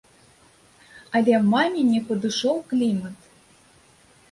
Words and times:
Але 1.19 1.33
маме 1.51 1.85
не 1.91 2.01
падышоў 2.09 2.57
клімат. 2.75 3.31